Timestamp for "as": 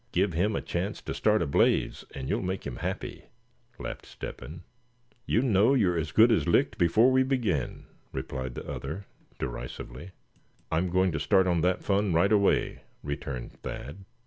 5.95-6.11, 6.31-6.47